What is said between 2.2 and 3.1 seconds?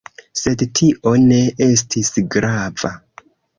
grava.